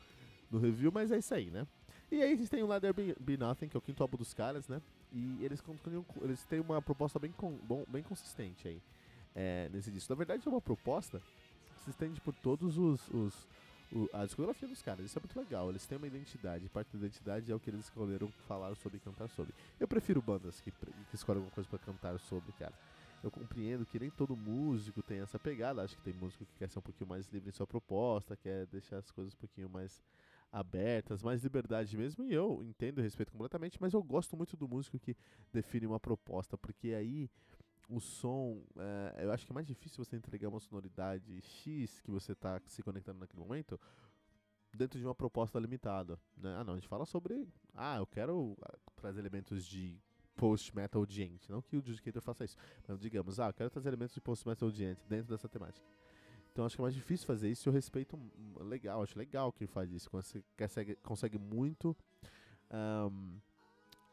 no, 0.51 0.59
review, 0.59 0.91
mas 0.91 1.11
é 1.11 1.17
isso 1.17 1.33
aí, 1.33 1.49
né? 1.49 1.67
E 2.09 2.21
aí 2.21 2.35
gente 2.37 2.49
tem 2.49 2.63
o 2.63 2.67
Leather 2.67 2.93
Be, 2.93 3.15
Be 3.19 3.37
Nothing, 3.37 3.67
que 3.67 3.75
é 3.75 3.79
o 3.79 3.81
quinto 3.81 4.01
álbum 4.01 4.17
dos 4.17 4.33
caras, 4.33 4.67
né? 4.67 4.81
E 5.11 5.43
eles, 5.43 5.61
eles 6.21 6.43
têm 6.45 6.59
uma 6.61 6.81
proposta 6.81 7.19
bem, 7.19 7.31
com, 7.31 7.57
bom, 7.57 7.85
bem 7.87 8.03
consistente 8.03 8.67
aí 8.67 8.81
é, 9.37 9.69
nesse 9.71 9.91
disco. 9.91 10.11
Na 10.11 10.17
verdade, 10.17 10.41
é 10.45 10.49
uma 10.49 10.59
proposta 10.59 11.21
que 11.75 11.81
se 11.83 11.91
estende 11.91 12.19
por 12.19 12.33
todos 12.33 12.75
os, 12.77 13.07
os 13.09 13.47
o, 13.91 14.09
a 14.11 14.25
discografia 14.25 14.67
dos 14.67 14.81
caras. 14.81 15.05
Isso 15.05 15.17
é 15.17 15.21
muito 15.21 15.39
legal. 15.39 15.69
Eles 15.69 15.85
têm 15.85 15.97
uma 15.97 16.07
identidade. 16.07 16.67
Parte 16.69 16.97
da 16.97 17.05
identidade 17.05 17.51
é 17.51 17.55
o 17.55 17.59
que 17.59 17.69
eles 17.69 17.81
escolheram 17.81 18.29
falar 18.47 18.75
sobre 18.75 18.97
e 18.97 18.99
cantar 18.99 19.29
sobre. 19.29 19.53
Eu 19.79 19.87
prefiro 19.87 20.21
bandas 20.21 20.59
que, 20.59 20.71
que 20.71 21.15
escolhem 21.15 21.37
alguma 21.37 21.53
coisa 21.53 21.69
para 21.69 21.79
cantar 21.79 22.19
sobre, 22.19 22.51
cara. 22.53 22.73
Eu 23.23 23.29
compreendo 23.29 23.85
que 23.85 23.99
nem 23.99 24.09
todo 24.09 24.35
músico 24.35 25.03
tem 25.03 25.19
essa 25.19 25.37
pegada. 25.37 25.83
Acho 25.83 25.95
que 25.95 26.01
tem 26.01 26.13
músico 26.15 26.43
que 26.43 26.55
quer 26.57 26.69
ser 26.69 26.79
um 26.79 26.81
pouquinho 26.81 27.09
mais 27.09 27.27
livre 27.27 27.49
em 27.49 27.53
sua 27.53 27.67
proposta, 27.67 28.35
quer 28.35 28.65
deixar 28.67 28.97
as 28.97 29.11
coisas 29.11 29.33
um 29.35 29.37
pouquinho 29.37 29.69
mais 29.69 30.03
abertas, 30.51 31.21
mais 31.21 31.43
liberdade 31.43 31.95
mesmo. 31.95 32.25
E 32.25 32.33
eu 32.33 32.63
entendo 32.63 32.99
e 32.99 33.03
respeito 33.03 33.31
completamente, 33.31 33.77
mas 33.79 33.93
eu 33.93 34.01
gosto 34.01 34.35
muito 34.35 34.57
do 34.57 34.67
músico 34.67 34.99
que 34.99 35.15
define 35.53 35.85
uma 35.85 35.99
proposta, 35.99 36.57
porque 36.57 36.89
aí 36.89 37.29
o 37.87 37.99
som, 37.99 38.63
é, 38.77 39.23
eu 39.25 39.31
acho 39.31 39.45
que 39.45 39.51
é 39.51 39.55
mais 39.55 39.67
difícil 39.67 40.03
você 40.03 40.15
entregar 40.15 40.49
uma 40.49 40.59
sonoridade 40.59 41.41
X 41.41 41.99
que 42.01 42.11
você 42.11 42.33
está 42.33 42.61
se 42.67 42.83
conectando 42.83 43.19
naquele 43.19 43.41
momento 43.41 43.79
dentro 44.73 44.99
de 44.99 45.05
uma 45.05 45.15
proposta 45.15 45.59
limitada. 45.59 46.19
Né? 46.35 46.55
Ah, 46.57 46.63
não, 46.63 46.73
a 46.73 46.75
gente 46.77 46.87
fala 46.87 47.05
sobre. 47.05 47.47
Ah, 47.73 47.97
eu 47.97 48.05
quero 48.05 48.57
ah, 48.61 48.77
trazer 48.95 49.19
elementos 49.19 49.65
de 49.65 49.99
post-metal 50.35 51.05
gente. 51.07 51.49
Não 51.49 51.61
que 51.61 51.77
o 51.77 51.83
Judicator 51.83 52.21
faça 52.21 52.45
isso, 52.45 52.55
mas 52.87 52.99
digamos, 52.99 53.39
ah, 53.39 53.47
eu 53.47 53.53
quero 53.53 53.69
trazer 53.69 53.89
elementos 53.89 54.13
de 54.13 54.21
post-metal 54.21 54.69
gente 54.69 55.05
dentro 55.07 55.27
dessa 55.27 55.49
temática. 55.49 55.85
Então 56.51 56.65
acho 56.65 56.75
que 56.75 56.81
é 56.81 56.83
mais 56.83 56.95
difícil 56.95 57.25
fazer 57.25 57.49
isso 57.49 57.67
e 57.67 57.69
eu 57.69 57.73
respeito 57.73 58.19
legal, 58.61 59.03
acho 59.03 59.17
legal 59.17 59.51
quem 59.51 59.67
faz 59.67 59.91
isso. 59.91 60.09
Consegue, 60.09 60.95
consegue 61.03 61.37
muito. 61.37 61.95
Um, 62.71 63.39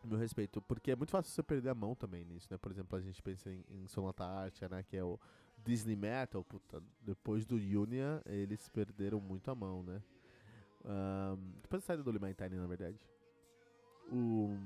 meu 0.06 0.18
respeito, 0.18 0.61
porque 0.62 0.90
é 0.90 0.96
muito 0.96 1.11
fácil 1.11 1.32
você 1.32 1.42
perder 1.42 1.70
a 1.70 1.75
mão 1.75 1.94
também 1.94 2.25
nisso, 2.25 2.49
né? 2.50 2.58
Por 2.58 2.70
exemplo, 2.70 2.99
a 2.99 3.00
gente 3.00 3.23
pensa 3.23 3.50
em, 3.50 3.64
em 3.70 3.87
Sonata 3.87 4.25
Artia, 4.25 4.68
né? 4.68 4.82
Que 4.82 4.96
é 4.96 5.04
o 5.04 5.18
Disney 5.64 5.96
Metal, 5.96 6.44
puta, 6.44 6.82
depois 7.00 7.46
do 7.46 7.56
Unia, 7.56 8.23
eles 8.26 8.68
perderam 8.68 9.20
muito 9.20 9.50
a 9.50 9.54
mão, 9.54 9.82
né? 9.82 10.02
Um, 10.84 11.52
depois 11.62 11.82
da 11.82 11.87
saída 11.87 12.02
do 12.02 12.12
Tiny, 12.12 12.56
na 12.56 12.66
verdade. 12.66 13.00
O, 14.12 14.58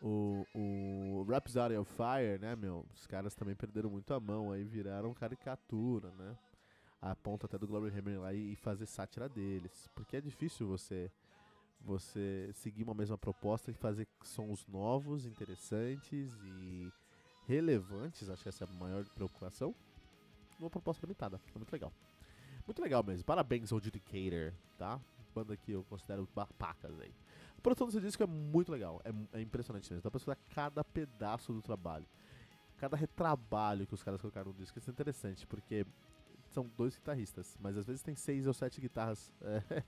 o, 0.00 0.46
o 0.54 1.26
Rhapsody 1.28 1.76
of 1.76 1.92
Fire, 1.92 2.38
né, 2.40 2.56
meu? 2.56 2.86
Os 2.94 3.06
caras 3.06 3.34
também 3.34 3.54
perderam 3.54 3.90
muito 3.90 4.14
a 4.14 4.20
mão, 4.20 4.50
aí 4.50 4.64
viraram 4.64 5.12
caricatura, 5.12 6.10
né? 6.12 6.36
A 7.00 7.14
ponta 7.14 7.44
até 7.44 7.58
do 7.58 7.66
Glory 7.66 7.96
Hammer 7.96 8.20
lá 8.20 8.32
e 8.32 8.56
fazer 8.56 8.86
sátira 8.86 9.28
deles. 9.28 9.86
Porque 9.94 10.16
é 10.16 10.20
difícil 10.22 10.66
você 10.66 11.12
você 11.84 12.50
seguir 12.54 12.82
uma 12.82 12.94
mesma 12.94 13.18
proposta 13.18 13.70
e 13.70 13.74
fazer 13.74 14.08
sons 14.22 14.66
novos, 14.66 15.26
interessantes 15.26 16.32
e 16.42 16.92
relevantes, 17.46 18.28
acho 18.28 18.42
que 18.42 18.48
essa 18.48 18.64
é 18.64 18.66
a 18.66 18.70
maior 18.72 19.04
preocupação, 19.14 19.74
uma 20.58 20.70
proposta 20.70 21.04
limitada. 21.04 21.40
É 21.54 21.58
muito 21.58 21.72
legal. 21.72 21.92
Muito 22.66 22.80
legal 22.80 23.02
mesmo. 23.02 23.24
Parabéns 23.24 23.72
ao 23.72 23.80
Judicator, 23.80 24.52
tá? 24.78 24.98
Banda 25.34 25.56
que 25.56 25.72
eu 25.72 25.84
considero 25.84 26.26
pacas 26.58 26.98
aí. 27.00 27.12
produção 27.62 27.86
desse 27.88 28.00
disco 28.00 28.22
é 28.22 28.26
muito 28.26 28.70
legal, 28.70 29.02
é, 29.04 29.38
é 29.38 29.42
impressionante 29.42 29.90
mesmo. 29.90 30.02
Dá 30.02 30.10
pra 30.10 30.18
escutar 30.18 30.38
cada 30.54 30.82
pedaço 30.84 31.52
do 31.52 31.60
trabalho, 31.60 32.06
cada 32.78 32.96
retrabalho 32.96 33.86
que 33.86 33.94
os 33.94 34.02
caras 34.02 34.20
colocaram 34.20 34.52
no 34.52 34.56
disco. 34.56 34.78
Isso 34.78 34.90
é 34.90 34.92
interessante, 34.92 35.46
porque 35.46 35.84
são 36.54 36.70
dois 36.76 36.94
guitarristas, 36.94 37.58
mas 37.60 37.76
às 37.76 37.86
vezes 37.86 38.00
tem 38.02 38.14
seis 38.14 38.46
ou 38.46 38.54
sete 38.54 38.80
guitarras 38.80 39.32
é, 39.42 39.82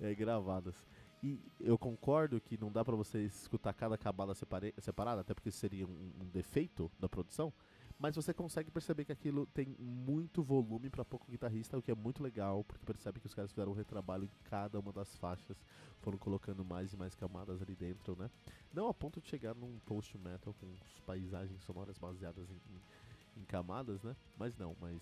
é, 0.00 0.14
gravadas. 0.14 0.74
E 1.22 1.38
eu 1.60 1.76
concordo 1.76 2.40
que 2.40 2.56
não 2.56 2.72
dá 2.72 2.84
para 2.84 2.96
você 2.96 3.22
escutar 3.22 3.74
cada 3.74 3.98
cabala 3.98 4.34
separada, 4.34 5.20
até 5.20 5.34
porque 5.34 5.50
seria 5.50 5.86
um, 5.86 6.12
um 6.20 6.28
defeito 6.32 6.90
da 6.98 7.08
produção 7.08 7.52
mas 8.00 8.16
você 8.16 8.32
consegue 8.32 8.70
perceber 8.70 9.04
que 9.04 9.12
aquilo 9.12 9.44
tem 9.44 9.76
muito 9.78 10.42
volume 10.42 10.88
para 10.88 11.04
pouco 11.04 11.30
guitarrista, 11.30 11.76
o 11.76 11.82
que 11.82 11.90
é 11.90 11.94
muito 11.94 12.22
legal, 12.22 12.64
porque 12.64 12.82
percebe 12.86 13.20
que 13.20 13.26
os 13.26 13.34
caras 13.34 13.50
fizeram 13.50 13.72
um 13.72 13.74
retrabalho 13.74 14.24
em 14.24 14.30
cada 14.44 14.80
uma 14.80 14.90
das 14.90 15.14
faixas, 15.18 15.62
foram 16.00 16.16
colocando 16.16 16.64
mais 16.64 16.94
e 16.94 16.96
mais 16.96 17.14
camadas 17.14 17.60
ali 17.60 17.76
dentro, 17.76 18.16
né? 18.16 18.30
Não 18.72 18.88
a 18.88 18.94
ponto 18.94 19.20
de 19.20 19.28
chegar 19.28 19.54
num 19.54 19.78
post 19.80 20.16
metal 20.16 20.54
com 20.54 20.66
paisagens 21.04 21.62
sonoras 21.62 21.98
baseadas 21.98 22.50
em, 22.50 22.54
em, 22.54 23.42
em 23.42 23.44
camadas, 23.44 24.02
né? 24.02 24.16
Mas 24.38 24.56
não, 24.56 24.74
mas, 24.80 24.98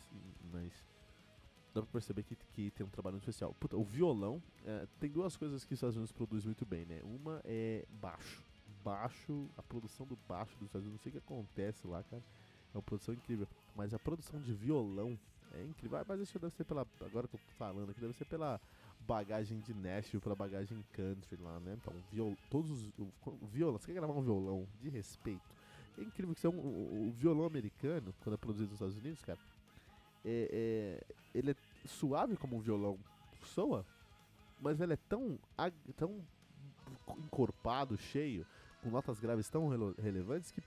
mas 0.53 0.73
dá 1.81 1.87
pra 1.87 1.93
perceber 1.93 2.23
que, 2.23 2.37
que 2.53 2.71
tem 2.71 2.87
um 2.87 2.91
trabalho 2.91 3.15
muito 3.15 3.29
especial. 3.29 3.55
Puta, 3.59 3.77
o 3.77 3.85
violão, 3.85 4.43
é, 4.65 4.87
tem 5.01 5.11
duas 5.11 5.37
coisas 5.37 5.65
que 5.65 5.75
os 5.75 5.79
Estados 5.79 5.97
Unidos 5.97 6.13
produz 6.13 6.45
muito 6.45 6.65
bem, 6.67 6.85
né? 6.85 7.01
Uma 7.05 7.41
é 7.45 7.85
baixo. 8.01 8.43
Baixo, 8.85 9.49
a 9.57 9.63
produção 9.63 10.07
do 10.07 10.17
baixo 10.29 10.55
dos 10.57 10.67
Estados 10.67 10.87
Unidos, 10.87 10.93
não 10.93 11.03
sei 11.03 11.11
o 11.11 11.13
que 11.13 11.19
acontece 11.19 11.87
lá, 11.87 12.03
cara 12.05 12.23
é 12.75 12.77
uma 12.77 12.83
produção 12.83 13.15
incrível. 13.15 13.47
Mas 13.75 13.95
a 13.95 13.99
produção 13.99 14.41
de 14.41 14.53
violão 14.53 15.19
é 15.53 15.63
incrível. 15.65 15.99
Mas 16.07 16.21
isso 16.21 16.39
deve 16.39 16.55
ser 16.55 16.65
pela. 16.65 16.87
Agora 17.01 17.27
que 17.29 17.37
eu 17.37 17.41
tô 17.41 17.53
falando 17.57 17.91
aqui, 17.91 18.01
deve 18.01 18.13
ser 18.15 18.25
pela 18.25 18.61
bagagem 19.01 19.61
de 19.61 19.73
Nashville, 19.75 20.21
pela 20.21 20.35
bagagem 20.35 20.85
country 20.93 21.37
lá, 21.41 21.59
né? 21.61 21.77
Então, 21.81 21.95
viol, 22.11 22.37
todos 22.51 22.71
os. 22.71 22.93
Violão, 23.53 23.79
você 23.79 23.87
quer 23.87 23.95
gravar 23.95 24.13
um 24.13 24.23
violão 24.23 24.67
de 24.81 24.89
respeito? 24.89 25.43
É 25.97 26.03
incrível 26.03 26.35
que 26.35 26.41
você 26.41 26.47
é 26.47 26.51
um, 26.51 26.59
o, 26.59 27.09
o, 27.09 27.13
violão 27.13 27.45
americano, 27.45 28.15
quando 28.23 28.35
é 28.35 28.37
produzido 28.37 28.71
nos 28.71 28.75
Estados 28.75 28.97
Unidos, 28.97 29.21
cara, 29.21 29.39
é, 30.25 31.03
é, 31.05 31.15
ele 31.35 31.51
é 31.51 31.57
suave 31.87 32.37
como 32.37 32.57
um 32.57 32.61
violão 32.61 32.99
soa, 33.43 33.85
mas 34.61 34.81
ele 34.81 34.95
é 34.95 34.99
tão, 35.09 35.39
tão 35.97 36.21
encorpado, 37.19 37.97
cheio, 37.97 38.47
com 38.83 38.91
notas 38.91 39.21
graves 39.21 39.49
tão 39.49 39.69
relevantes 39.99 40.51
que, 40.51 40.61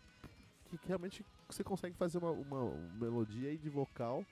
que 0.69 0.79
realmente 0.87 1.25
você 1.47 1.63
consegue 1.63 1.95
fazer 1.95 2.17
uma, 2.17 2.31
uma 2.31 2.73
melodia 2.99 3.49
aí 3.49 3.57
de 3.57 3.69
vocal, 3.69 4.25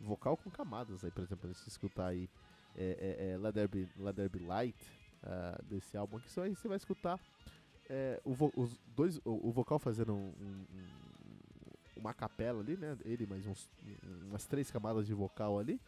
vocal 0.00 0.36
com 0.36 0.50
camadas 0.50 1.04
aí, 1.04 1.10
por 1.10 1.22
exemplo, 1.22 1.52
se 1.54 1.68
escutar 1.68 2.06
aí 2.06 2.28
é, 2.76 3.16
é, 3.20 3.30
é 3.32 3.38
Let, 3.38 3.68
Be, 3.68 3.88
Be 4.28 4.38
Light 4.40 4.76
uh, 5.22 5.62
desse 5.64 5.96
álbum 5.96 6.16
aqui, 6.16 6.40
aí 6.40 6.54
você 6.54 6.68
vai 6.68 6.76
escutar 6.76 7.20
é, 7.88 8.20
o, 8.24 8.34
os 8.60 8.78
dois, 8.96 9.18
o, 9.24 9.48
o 9.48 9.52
vocal 9.52 9.78
fazendo 9.78 10.14
um, 10.14 10.32
um, 10.40 10.66
uma 11.96 12.14
capela 12.14 12.60
ali, 12.60 12.76
né? 12.76 12.96
Ele 13.04 13.26
mais 13.26 13.46
uns, 13.46 13.68
umas 14.28 14.46
três 14.46 14.70
camadas 14.70 15.06
de 15.06 15.12
vocal 15.12 15.58
ali 15.58 15.80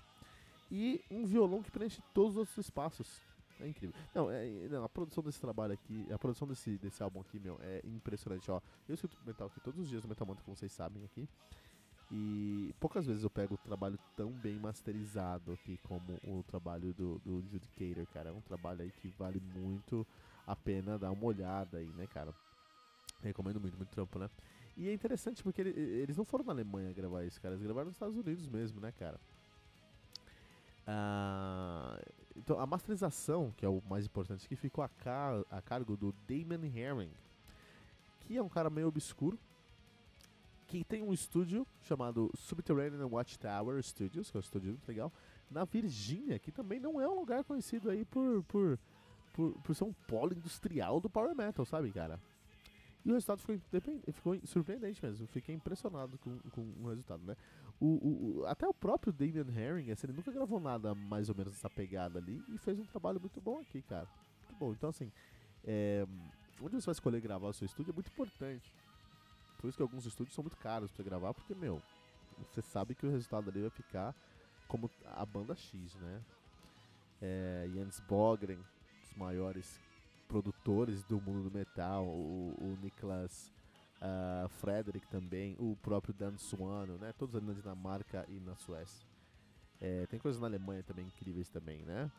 e 0.71 1.05
um 1.11 1.25
violão 1.25 1.63
que 1.63 1.71
preenche 1.71 2.03
todos 2.13 2.33
os 2.33 2.39
outros 2.39 2.59
espaços. 2.59 3.21
É 3.61 3.69
incrível. 3.69 3.95
Não, 4.15 4.31
é, 4.31 4.47
não, 4.69 4.85
a 4.85 4.89
produção 4.89 5.23
desse 5.23 5.41
trabalho 5.41 5.75
aqui, 5.75 6.07
a 6.13 6.19
produção 6.19 6.47
desse, 6.47 6.77
desse 6.79 7.03
álbum 7.03 7.21
aqui, 7.21 7.39
meu, 7.39 7.59
é 7.63 7.81
impressionante, 7.85 8.51
ó. 8.51 8.61
Eu 8.89 8.95
escuto 8.95 9.17
metal 9.25 9.47
aqui 9.47 9.61
todos 9.61 9.81
os 9.81 9.89
dias 9.89 10.03
no 10.03 10.09
Metal 10.09 10.27
Mantra, 10.27 10.45
como 10.45 10.57
vocês 10.57 10.73
sabem 10.73 11.05
aqui. 11.05 11.29
E 12.11 12.75
poucas 12.79 13.07
vezes 13.07 13.23
eu 13.23 13.31
pego 13.31 13.55
o 13.55 13.59
trabalho 13.59 13.99
tão 14.17 14.31
bem 14.31 14.59
masterizado 14.59 15.53
aqui 15.53 15.79
como 15.85 16.19
o 16.25 16.43
trabalho 16.43 16.93
do, 16.93 17.19
do 17.21 17.43
Judicator, 17.49 18.07
cara. 18.13 18.31
É 18.31 18.33
um 18.33 18.41
trabalho 18.41 18.83
aí 18.83 18.91
que 18.91 19.09
vale 19.09 19.41
muito 19.41 20.07
a 20.47 20.55
pena 20.55 20.99
dar 20.99 21.11
uma 21.11 21.25
olhada 21.25 21.79
aí, 21.79 21.89
né, 21.95 22.07
cara? 22.07 22.35
Recomendo 23.23 23.61
muito, 23.61 23.77
muito 23.77 23.91
trampo, 23.91 24.19
né? 24.19 24.29
E 24.77 24.89
é 24.89 24.93
interessante 24.93 25.43
porque 25.43 25.61
ele, 25.61 25.71
eles 25.71 26.17
não 26.17 26.25
foram 26.25 26.45
na 26.45 26.53
Alemanha 26.53 26.93
gravar 26.93 27.25
isso, 27.25 27.41
cara. 27.41 27.55
Eles 27.55 27.65
gravaram 27.65 27.87
nos 27.87 27.95
Estados 27.95 28.17
Unidos 28.17 28.49
mesmo, 28.49 28.81
né, 28.81 28.93
cara? 28.93 29.19
Ah, 30.87 31.99
então, 32.37 32.59
a 32.59 32.67
masterização, 32.67 33.53
que 33.57 33.65
é 33.65 33.69
o 33.69 33.83
mais 33.89 34.05
importante 34.05 34.45
aqui, 34.45 34.57
ficou 34.57 34.83
a, 34.83 34.89
car 34.89 35.45
a 35.51 35.63
cargo 35.63 35.97
do 35.97 36.15
Damon 36.29 36.65
Herring, 36.65 37.13
que 38.21 38.37
é 38.37 38.43
um 38.43 38.49
cara 38.49 38.69
meio 38.69 38.89
obscuro, 38.89 39.39
que 40.67 40.83
tem 40.83 41.03
um 41.03 41.13
estúdio 41.13 41.67
chamado 41.83 42.31
Subterranean 42.35 43.07
Watchtower 43.07 43.83
Studios, 43.83 44.31
que 44.31 44.37
é 44.37 44.39
um 44.39 44.41
estúdio 44.41 44.71
muito 44.71 44.89
legal, 44.89 45.13
na 45.51 45.65
Virgínia, 45.65 46.39
que 46.39 46.51
também 46.51 46.81
não 46.81 47.01
é 47.01 47.09
um 47.09 47.15
lugar 47.15 47.45
conhecido 47.45 47.91
aí 47.91 48.05
por, 48.05 48.43
por, 48.45 48.79
por, 49.33 49.53
por 49.63 49.75
ser 49.75 49.85
um 49.85 49.93
polo 49.93 50.33
industrial 50.33 51.01
do 51.01 51.09
Power 51.09 51.35
Metal, 51.37 51.65
sabe, 51.65 51.93
cara? 51.93 52.19
E 53.05 53.11
o 53.11 53.15
resultado 53.15 53.41
ficou, 53.41 53.59
ficou 54.13 54.39
surpreendente 54.47 55.05
mesmo. 55.05 55.27
Fiquei 55.27 55.55
impressionado 55.55 56.17
com, 56.19 56.39
com 56.51 56.63
o 56.83 56.89
resultado, 56.89 57.23
né? 57.23 57.37
O, 57.81 58.41
o, 58.41 58.47
até 58.47 58.67
o 58.67 58.73
próprio 58.73 59.13
Damian 59.13 59.47
Herring, 59.49 59.91
assim, 59.91 60.07
ele 60.07 60.17
nunca 60.17 60.31
gravou 60.31 60.61
nada 60.61 60.95
mais 60.95 61.29
ou 61.29 61.35
menos 61.35 61.55
essa 61.55 61.69
pegada 61.69 62.19
ali 62.19 62.43
e 62.49 62.59
fez 62.59 62.79
um 62.79 62.85
trabalho 62.85 63.21
muito 63.21 63.41
bom 63.41 63.61
aqui, 63.61 63.83
cara. 63.83 64.09
Muito 64.49 64.59
bom. 64.59 64.73
Então, 64.73 64.91
assim, 64.91 65.11
é, 65.65 66.07
onde 66.61 66.77
você 66.77 66.87
vai 66.87 66.93
escolher 66.93 67.21
gravar 67.21 67.49
o 67.49 67.53
seu 67.53 67.67
estúdio 67.67 67.91
é 67.91 67.95
muito 67.95 68.09
importante. 68.09 68.73
Por 69.59 69.69
isso 69.69 69.77
que 69.77 69.83
alguns 69.83 70.07
estúdios 70.07 70.35
são 70.35 70.43
muito 70.45 70.57
caros 70.57 70.93
pra 70.93 71.05
gravar, 71.05 71.35
porque, 71.35 71.55
meu, 71.55 71.83
você 72.39 72.63
sabe 72.63 72.95
que 72.95 73.07
o 73.07 73.11
resultado 73.11 73.51
ali 73.51 73.61
vai 73.61 73.71
ficar 73.71 74.15
como 74.69 74.91
a 75.07 75.25
banda 75.25 75.55
X, 75.55 75.95
né? 75.97 76.23
É, 77.21 77.69
Jens 77.73 78.01
Bogren, 78.01 78.59
os 79.03 79.17
maiores 79.17 79.81
produtores 80.29 81.03
do 81.05 81.21
mundo 81.21 81.49
do 81.49 81.57
metal, 81.57 82.05
o, 82.05 82.55
o 82.59 82.79
Niklas 82.83 83.53
uh, 84.05 84.49
Frederick 84.49 85.07
também, 85.09 85.57
o 85.59 85.77
próprio 85.77 86.13
Dan 86.13 86.37
Suano, 86.37 86.99
né? 86.99 87.13
Todos 87.19 87.35
ali 87.35 87.47
na 87.47 87.55
Dinamarca 87.55 88.25
e 88.29 88.39
na 88.39 88.55
Suécia. 88.57 89.07
É, 89.81 90.07
tem 90.07 90.19
coisas 90.19 90.41
na 90.41 90.47
Alemanha 90.47 90.83
também 90.83 91.07
incríveis 91.07 91.49
também, 91.49 91.85
né? 91.85 92.11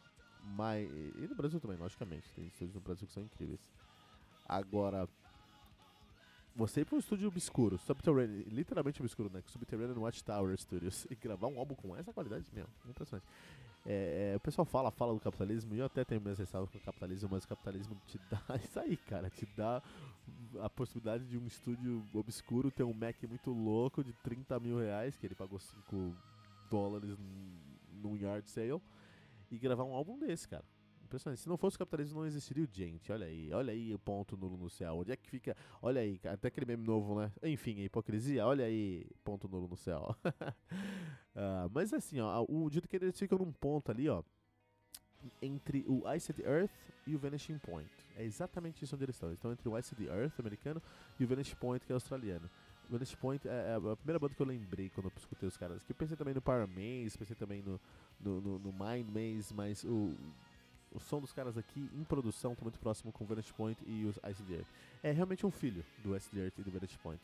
Mas, 0.43 0.89
e 0.91 1.27
no 1.27 1.35
Brasil 1.35 1.59
também, 1.59 1.77
logicamente. 1.77 2.29
Tem 2.33 2.45
estúdios 2.45 2.75
no 2.75 2.81
Brasil 2.81 3.07
que 3.07 3.13
são 3.13 3.23
incríveis. 3.23 3.59
Agora, 4.47 5.07
você 6.55 6.81
ir 6.81 6.85
para 6.85 6.95
um 6.95 6.99
estúdio 6.99 7.27
obscuro, 7.27 7.77
Subterranean, 7.77 8.43
literalmente 8.47 9.01
obscuro, 9.01 9.29
né? 9.29 9.41
Subterranean 9.47 9.99
Watchtower 9.99 10.57
Studios, 10.57 11.05
e 11.11 11.15
gravar 11.15 11.47
um 11.47 11.59
álbum 11.59 11.75
com 11.75 11.95
essa 11.95 12.13
qualidade, 12.13 12.45
meu, 12.53 12.67
impressionante. 12.87 13.27
É, 13.87 14.31
é, 14.33 14.35
o 14.35 14.39
pessoal 14.39 14.65
fala, 14.65 14.89
fala 14.89 15.13
do 15.13 15.19
capitalismo, 15.19 15.75
e 15.75 15.79
eu 15.79 15.85
até 15.85 16.03
tenho 16.03 16.19
minhas 16.19 16.39
ressalvas 16.39 16.71
com 16.71 16.77
o 16.79 16.81
capitalismo, 16.81 17.29
mas 17.31 17.43
o 17.43 17.47
capitalismo 17.47 17.95
te 18.07 18.19
dá 18.29 18.41
isso 18.57 18.79
aí, 18.79 18.97
cara, 18.97 19.29
te 19.29 19.45
dá 19.55 19.81
a 20.59 20.69
possibilidade 20.69 21.25
de 21.25 21.37
um 21.37 21.45
estúdio 21.45 22.03
obscuro 22.11 22.71
ter 22.71 22.83
um 22.83 22.93
Mac 22.93 23.15
muito 23.29 23.51
louco 23.51 24.03
de 24.03 24.11
30 24.23 24.59
mil 24.59 24.79
reais, 24.79 25.15
que 25.15 25.27
ele 25.27 25.35
pagou 25.35 25.59
5 25.59 26.15
dólares 26.69 27.15
num 27.93 28.17
yard 28.17 28.49
sale, 28.49 28.81
e 29.51 29.57
gravar 29.59 29.83
um 29.83 29.93
álbum 29.93 30.17
desse, 30.17 30.47
cara. 30.47 30.65
Impressionante. 31.05 31.39
Se 31.39 31.47
não 31.47 31.57
fosse 31.57 31.75
o 31.75 31.79
capitalismo, 31.79 32.19
não 32.19 32.27
existiria 32.27 32.63
o 32.63 32.67
gente. 32.71 33.11
Olha 33.11 33.27
aí, 33.27 33.53
olha 33.53 33.71
aí 33.71 33.93
o 33.93 33.99
ponto 33.99 34.35
nulo 34.35 34.57
no 34.57 34.69
céu. 34.69 34.95
Onde 34.97 35.11
é 35.11 35.15
que 35.15 35.29
fica? 35.29 35.55
Olha 35.81 36.01
aí, 36.01 36.19
até 36.25 36.47
aquele 36.47 36.65
meme 36.65 36.83
novo, 36.83 37.19
né? 37.19 37.31
Enfim, 37.43 37.79
a 37.81 37.83
hipocrisia. 37.83 38.45
Olha 38.45 38.65
aí, 38.65 39.05
ponto 39.23 39.47
nulo 39.47 39.67
no 39.67 39.77
céu. 39.77 40.15
uh, 40.25 41.69
mas 41.71 41.93
assim, 41.93 42.19
ó, 42.19 42.43
o 42.49 42.69
dito 42.69 42.87
que 42.87 42.95
eles 42.95 43.17
ficam 43.17 43.37
num 43.37 43.51
ponto 43.51 43.91
ali, 43.91 44.09
ó, 44.09 44.23
entre 45.41 45.85
o 45.87 46.03
Iced 46.11 46.41
Earth 46.41 46.71
e 47.05 47.15
o 47.15 47.19
Vanishing 47.19 47.59
Point. 47.59 47.89
É 48.17 48.23
exatamente 48.23 48.83
isso 48.83 48.95
onde 48.95 49.05
eles 49.05 49.15
estão. 49.15 49.29
Eles 49.29 49.37
estão 49.37 49.51
entre 49.51 49.69
o 49.69 49.77
Iced 49.77 50.07
Earth 50.07 50.39
americano 50.39 50.81
e 51.19 51.23
o 51.23 51.27
Vanishing 51.27 51.55
Point, 51.57 51.85
que 51.85 51.91
é 51.91 51.93
australiano. 51.93 52.49
Vanishing 52.89 53.17
Point 53.17 53.47
é, 53.47 53.51
é 53.51 53.75
a 53.75 53.95
primeira 53.95 54.19
banda 54.19 54.33
que 54.33 54.41
eu 54.41 54.45
lembrei 54.45 54.89
quando 54.89 55.07
eu 55.07 55.11
escutei 55.15 55.47
os 55.47 55.55
caras. 55.55 55.83
Que 55.83 55.93
pensei 55.93 56.17
também 56.17 56.33
no 56.33 56.41
Power 56.41 56.67
Maze, 56.67 57.15
pensei 57.17 57.35
também 57.35 57.61
no, 57.61 57.79
no, 58.19 58.41
no, 58.41 58.59
no 58.59 58.71
Mind 58.71 59.07
Maze, 59.07 59.53
mas 59.53 59.83
o 59.83 60.15
o 60.95 60.99
som 60.99 61.19
dos 61.19 61.33
caras 61.33 61.57
aqui 61.57 61.89
em 61.93 62.03
produção 62.03 62.53
está 62.53 62.63
muito 62.63 62.79
próximo 62.79 63.11
com 63.11 63.23
o 63.23 63.27
Vantage 63.27 63.53
Point 63.53 63.79
e 63.85 64.05
os 64.05 64.17
Ice 64.29 64.53
Earth. 64.53 64.67
É 65.03 65.11
realmente 65.11 65.45
um 65.45 65.51
filho 65.51 65.83
do 66.03 66.15
Ice 66.15 66.37
Earth 66.37 66.57
e 66.57 66.63
do 66.63 66.71
Vantage 66.71 66.97
Point. 66.99 67.21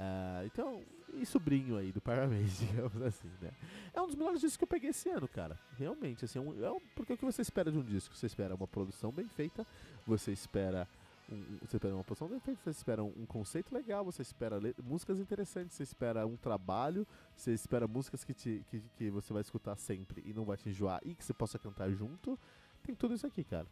Uh, 0.00 0.46
então, 0.46 0.82
e 1.14 1.26
sobrinho 1.26 1.76
aí 1.76 1.92
do 1.92 2.00
Paramage, 2.00 2.66
digamos 2.66 3.00
assim, 3.02 3.30
né? 3.40 3.52
É 3.92 4.00
um 4.00 4.06
dos 4.06 4.16
melhores 4.16 4.40
discos 4.40 4.56
que 4.56 4.64
eu 4.64 4.68
peguei 4.68 4.90
esse 4.90 5.08
ano, 5.10 5.28
cara. 5.28 5.58
Realmente, 5.78 6.24
assim, 6.24 6.38
é 6.38 6.42
um, 6.42 6.64
é 6.64 6.70
um, 6.70 6.80
porque 6.96 7.12
o 7.12 7.16
que 7.16 7.24
você 7.24 7.42
espera 7.42 7.70
de 7.70 7.78
um 7.78 7.84
disco? 7.84 8.16
Você 8.16 8.26
espera 8.26 8.54
uma 8.54 8.66
produção 8.66 9.12
bem 9.12 9.28
feita, 9.28 9.66
você 10.06 10.32
espera 10.32 10.88
um, 11.30 11.58
você 11.60 11.76
espera 11.76 11.94
uma 11.94 12.02
produção 12.02 12.28
bem 12.28 12.40
feita, 12.40 12.60
você 12.64 12.70
espera 12.70 13.04
um, 13.04 13.12
um 13.16 13.26
conceito 13.26 13.72
legal, 13.72 14.04
você 14.04 14.22
espera 14.22 14.58
músicas 14.82 15.20
interessantes, 15.20 15.76
você 15.76 15.82
espera 15.82 16.26
um 16.26 16.36
trabalho, 16.36 17.06
você 17.36 17.52
espera 17.52 17.86
músicas 17.86 18.24
que, 18.24 18.34
te, 18.34 18.64
que, 18.70 18.82
que 18.96 19.10
você 19.10 19.32
vai 19.32 19.42
escutar 19.42 19.76
sempre 19.76 20.22
e 20.26 20.32
não 20.32 20.44
vai 20.44 20.56
te 20.56 20.68
enjoar 20.68 21.00
e 21.04 21.14
que 21.14 21.24
você 21.24 21.32
possa 21.32 21.58
cantar 21.58 21.90
junto. 21.90 22.38
Tem 22.82 22.94
tudo 22.94 23.14
isso 23.14 23.26
aqui, 23.26 23.44
cara. 23.44 23.66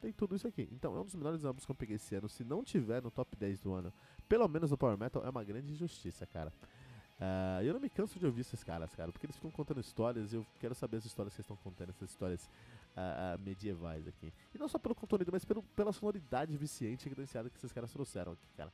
Tem 0.00 0.12
tudo 0.12 0.36
isso 0.36 0.46
aqui. 0.46 0.68
Então, 0.72 0.96
é 0.96 1.00
um 1.00 1.04
dos 1.04 1.14
melhores 1.14 1.44
álbuns 1.44 1.64
que 1.64 1.70
eu 1.70 1.74
peguei 1.74 1.96
esse 1.96 2.14
ano. 2.14 2.28
Se 2.28 2.44
não 2.44 2.62
tiver 2.62 3.02
no 3.02 3.10
top 3.10 3.36
10 3.36 3.58
do 3.60 3.72
ano, 3.72 3.92
pelo 4.28 4.46
menos 4.48 4.70
no 4.70 4.76
Power 4.76 4.98
Metal, 4.98 5.24
é 5.24 5.30
uma 5.30 5.42
grande 5.42 5.72
injustiça, 5.72 6.26
cara. 6.26 6.52
Uh, 7.14 7.62
eu 7.62 7.72
não 7.72 7.80
me 7.80 7.88
canso 7.88 8.18
de 8.18 8.26
ouvir 8.26 8.40
esses 8.40 8.64
caras, 8.64 8.92
cara, 8.94 9.12
porque 9.12 9.24
eles 9.24 9.36
ficam 9.36 9.50
contando 9.50 9.80
histórias 9.80 10.32
e 10.32 10.36
eu 10.36 10.46
quero 10.60 10.74
saber 10.74 10.96
as 10.96 11.04
histórias 11.04 11.32
que 11.32 11.40
eles 11.40 11.44
estão 11.44 11.56
contando, 11.56 11.90
essas 11.90 12.10
histórias 12.10 12.50
uh, 12.96 13.38
medievais 13.40 14.06
aqui. 14.08 14.32
E 14.52 14.58
não 14.58 14.68
só 14.68 14.78
pelo 14.78 14.94
conteúdo, 14.94 15.30
mas 15.30 15.44
pelo, 15.44 15.62
pela 15.76 15.92
sonoridade 15.92 16.56
viciante 16.56 17.06
e 17.06 17.10
credenciada 17.10 17.48
que 17.48 17.56
esses 17.56 17.72
caras 17.72 17.92
trouxeram 17.92 18.32
aqui, 18.32 18.46
cara. 18.56 18.72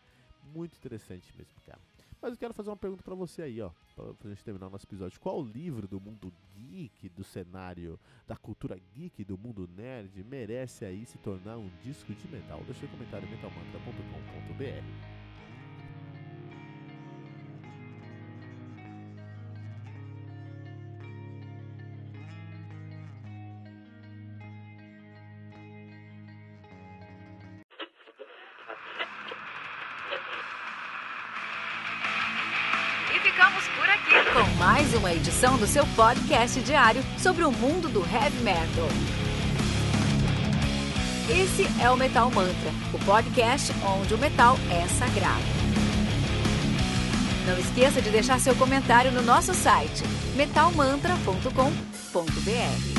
Muito 0.54 0.75
interessante 0.75 1.32
mesmo, 1.37 1.54
cara. 1.66 1.78
Mas 2.21 2.33
eu 2.33 2.39
quero 2.39 2.53
fazer 2.53 2.69
uma 2.69 2.77
pergunta 2.77 3.03
para 3.03 3.15
você 3.15 3.43
aí, 3.43 3.62
ó, 3.62 3.71
pra, 3.97 4.29
gente 4.29 4.45
terminar 4.45 4.67
o 4.67 4.71
nosso 4.71 4.85
episódio. 4.85 5.19
Qual 5.19 5.43
livro 5.43 5.89
do 5.89 5.99
mundo 5.99 6.33
geek, 6.55 7.09
do 7.09 7.25
cenário, 7.25 7.99
da 8.27 8.37
cultura 8.37 8.79
geek, 8.95 9.25
do 9.25 9.39
mundo 9.39 9.69
nerd, 9.75 10.23
merece 10.25 10.85
aí 10.85 11.07
se 11.07 11.17
tornar 11.19 11.57
um 11.57 11.71
disco 11.83 12.12
de 12.15 12.29
metal? 12.29 12.62
Deixa 12.67 12.85
no 12.85 12.93
comentário 12.93 13.29
metalmantra.com.br. 13.29 15.20
ficamos 33.40 33.68
por 33.68 33.88
aqui 33.88 34.16
com 34.35 34.44
mais 34.59 34.92
uma 34.94 35.14
edição 35.14 35.56
do 35.56 35.66
seu 35.66 35.87
podcast 35.97 36.61
diário 36.61 37.02
sobre 37.16 37.42
o 37.42 37.50
mundo 37.50 37.88
do 37.88 38.00
heavy 38.00 38.37
metal. 38.42 38.87
Esse 41.30 41.66
é 41.82 41.88
o 41.88 41.97
Metal 41.97 42.30
Mantra, 42.30 42.70
o 42.92 42.99
podcast 42.99 43.73
onde 43.82 44.12
o 44.12 44.18
metal 44.18 44.59
é 44.70 44.87
sagrado. 44.88 45.42
Não 47.47 47.59
esqueça 47.59 48.02
de 48.02 48.11
deixar 48.11 48.38
seu 48.38 48.54
comentário 48.56 49.11
no 49.11 49.23
nosso 49.23 49.54
site 49.54 50.02
metalmantra.com.br. 50.37 52.89